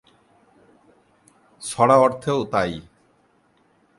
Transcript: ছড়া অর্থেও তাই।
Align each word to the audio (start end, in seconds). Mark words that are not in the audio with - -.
ছড়া 1.61 1.95
অর্থেও 1.95 2.39
তাই। 2.43 2.71